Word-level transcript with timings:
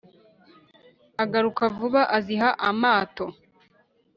agaruka 1.23 1.63
vuba 1.75 2.01
aziha 2.17 2.49
amato 2.69 3.25